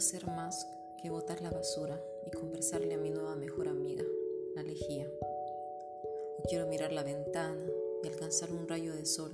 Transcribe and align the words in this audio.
hacer 0.00 0.26
más 0.26 0.66
que 1.02 1.10
botar 1.10 1.42
la 1.42 1.50
basura 1.50 2.02
y 2.26 2.30
conversarle 2.30 2.94
a 2.94 2.98
mi 2.98 3.10
nueva 3.10 3.36
mejor 3.36 3.68
amiga, 3.68 4.02
la 4.54 4.62
lejía. 4.62 5.06
Quiero 6.48 6.66
mirar 6.68 6.90
la 6.90 7.02
ventana 7.02 7.66
y 8.02 8.08
alcanzar 8.08 8.50
un 8.50 8.66
rayo 8.66 8.94
de 8.94 9.04
sol, 9.04 9.30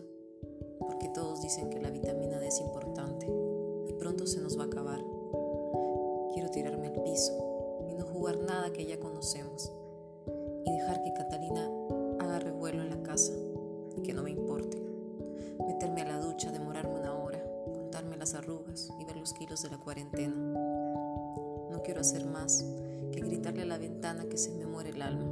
porque 0.80 1.09
todos 1.14 1.41
dicen 1.41 1.70
que 1.70 1.80
la 1.80 1.91
vitamina 1.91 2.41
D 2.41 2.48
es 2.48 2.61
importante 2.61 3.27
y 3.87 3.92
pronto 3.92 4.27
se 4.27 4.41
nos 4.41 4.59
va 4.59 4.64
a 4.64 4.66
acabar. 4.66 5.00
Quiero 6.34 6.50
tirarme 6.50 6.88
al 6.88 7.02
piso 7.04 7.86
y 7.88 7.95
no 7.95 8.04
jugar 8.07 8.38
nada 8.38 8.73
que 8.73 8.86
ya 8.86 8.98
conocemos 8.98 9.73
y 10.64 10.73
dejar 10.73 11.00
que 11.04 11.14
Catalina 11.14 11.70
haga 12.18 12.41
revuelo 12.41 12.82
en 12.82 12.91
la 12.91 13.02
casa 13.04 13.32
y 13.96 14.02
que 14.02 14.12
no 14.12 14.24
me 14.24 14.32
importe. 14.32 14.82
Meterme 15.65 16.02
a 16.02 16.09
la 16.09 16.18
ducha, 16.18 16.51
demorarme 16.51 16.95
contarme 18.06 18.16
las 18.19 18.34
arrugas 18.34 18.92
y 19.01 19.05
ver 19.05 19.16
los 19.16 19.33
kilos 19.33 19.62
de 19.62 19.70
la 19.70 19.78
cuarentena. 19.78 20.34
No 21.70 21.83
quiero 21.84 22.01
hacer 22.01 22.24
más 22.24 22.65
que 23.10 23.20
gritarle 23.20 23.62
a 23.62 23.66
la 23.66 23.79
ventana 23.79 24.27
que 24.27 24.37
se 24.37 24.52
me 24.52 24.65
muere 24.65 24.91
el 24.91 25.02
alma 25.02 25.27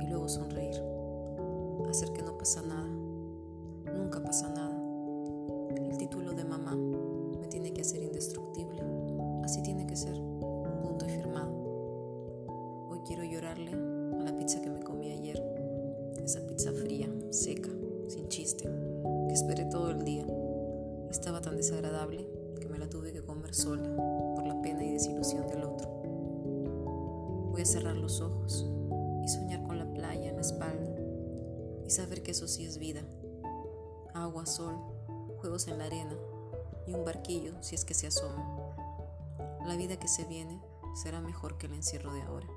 y 0.00 0.06
luego 0.06 0.28
sonreír. 0.28 0.82
Hacer 1.90 2.12
que 2.14 2.22
no 2.22 2.38
pasa 2.38 2.62
nada. 2.62 2.88
Nunca 3.94 4.22
pasa 4.22 4.48
nada. 4.48 4.74
El 5.76 5.98
título 5.98 6.32
de 6.32 6.44
mamá 6.44 6.74
me 6.74 7.46
tiene 7.48 7.74
que 7.74 7.82
hacer 7.82 8.02
indestructible. 8.02 8.82
Así 9.44 9.60
tiene 9.62 9.86
que 9.86 9.96
ser. 9.96 10.14
Punto 10.82 11.04
y 11.04 11.10
firmado. 11.10 11.52
Hoy 12.88 13.00
quiero 13.06 13.24
llorarle 13.24 13.72
a 13.72 14.22
la 14.22 14.38
pizza 14.38 14.62
que 14.62 14.70
me 14.70 14.80
comí 14.80 15.10
ayer. 15.10 15.42
Esa 16.24 16.40
pizza 16.46 16.72
fría, 16.72 17.10
seca, 17.30 17.70
sin 18.08 18.28
chiste, 18.28 18.66
que 19.28 19.34
esperé 19.34 19.66
todo 19.66 19.90
el 19.90 20.02
día. 20.04 20.24
Estaba 21.22 21.40
tan 21.40 21.56
desagradable 21.56 22.28
que 22.60 22.68
me 22.68 22.78
la 22.78 22.90
tuve 22.90 23.12
que 23.12 23.22
comer 23.22 23.54
sola 23.54 23.94
por 24.34 24.44
la 24.44 24.60
pena 24.60 24.82
y 24.82 24.90
desilusión 24.90 25.46
del 25.46 25.62
otro. 25.62 25.88
Voy 27.52 27.62
a 27.62 27.64
cerrar 27.64 27.94
los 27.94 28.20
ojos 28.20 28.66
y 29.22 29.28
soñar 29.28 29.62
con 29.62 29.78
la 29.78 29.88
playa 29.94 30.30
en 30.30 30.34
la 30.34 30.40
espalda 30.40 31.00
y 31.86 31.90
saber 31.90 32.24
que 32.24 32.32
eso 32.32 32.48
sí 32.48 32.64
es 32.64 32.76
vida. 32.76 33.02
Agua, 34.14 34.46
sol, 34.46 34.74
juegos 35.38 35.68
en 35.68 35.78
la 35.78 35.84
arena 35.84 36.16
y 36.88 36.94
un 36.94 37.04
barquillo 37.04 37.52
si 37.60 37.76
es 37.76 37.84
que 37.84 37.94
se 37.94 38.08
asoma. 38.08 38.44
La 39.64 39.76
vida 39.76 40.00
que 40.00 40.08
se 40.08 40.24
viene 40.24 40.60
será 41.00 41.20
mejor 41.20 41.56
que 41.56 41.68
el 41.68 41.74
encierro 41.74 42.12
de 42.12 42.22
ahora. 42.22 42.48